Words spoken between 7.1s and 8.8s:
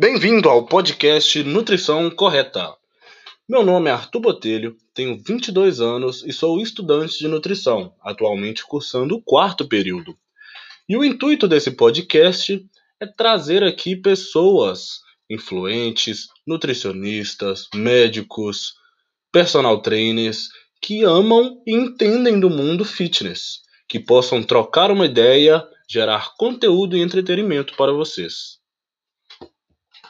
de nutrição, atualmente